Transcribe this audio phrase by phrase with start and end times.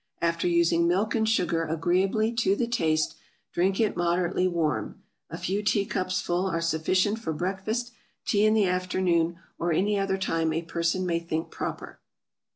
[0.19, 3.13] After using milk and sugar agreeably to the taste,
[3.53, 5.03] drink it moderately warm.
[5.29, 7.91] A few tea cups full are sufficient for breakfast,
[8.25, 11.99] tea in the afternoon, or any other time a person may think proper.